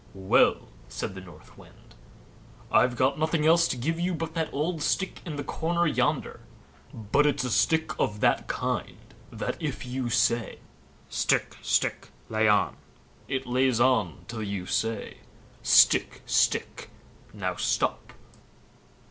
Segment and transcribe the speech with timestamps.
[0.15, 1.93] "Well!" said the North Wind;
[2.71, 6.39] "I've nothing else to give you but that old stick in the corner yonder;
[6.91, 8.97] but it's a stick of that kind
[9.31, 10.57] that if you say:
[11.07, 12.09] "'Stick, stick!
[12.29, 12.77] lay on!'
[13.27, 15.17] it lays on till you say:
[15.61, 16.89] 'Stick, stick!
[17.31, 18.11] now stop!